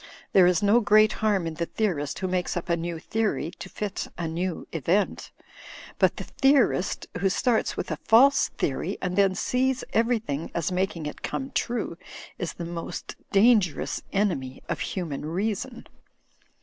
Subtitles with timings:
[0.33, 3.69] There is no great harm in the theorist who makes up a new theory to
[3.69, 5.29] fit a new event
[5.99, 11.05] But the theorist who starts with a false theory and then sees everything as making
[11.05, 11.99] it come true
[12.39, 15.85] is the most dangerous enemy of human reason.